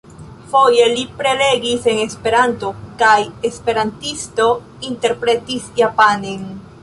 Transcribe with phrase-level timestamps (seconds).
[0.51, 2.71] Foje li prelegis en Esperanto,
[3.03, 3.19] kaj
[3.51, 4.47] esperantisto
[4.93, 6.49] interpretis japanen.